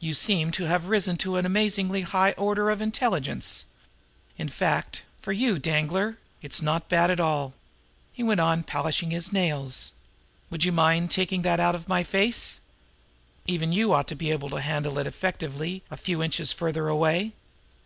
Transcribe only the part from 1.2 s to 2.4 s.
an amazingly higher